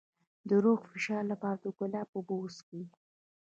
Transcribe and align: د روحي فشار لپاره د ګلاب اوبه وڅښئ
د 0.49 0.49
روحي 0.63 0.85
فشار 0.91 1.23
لپاره 1.31 1.57
د 1.59 1.65
ګلاب 1.79 2.07
اوبه 2.15 2.35
وڅښئ 2.37 2.83